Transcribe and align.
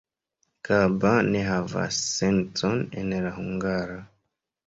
Kaba 0.67 1.11
ne 1.27 1.43
havas 1.49 1.99
sencon 2.15 2.81
en 3.03 3.13
la 3.27 3.35
hungara. 3.39 4.01